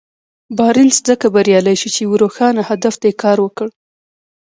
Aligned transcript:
بارنس 0.57 0.95
ځکه 1.09 1.25
بريالی 1.35 1.75
شو 1.81 1.89
چې 1.95 1.99
يوه 2.05 2.17
روښانه 2.23 2.61
هدف 2.69 2.93
ته 3.01 3.05
يې 3.09 3.19
کار 3.23 3.37
وکړ. 3.41 3.67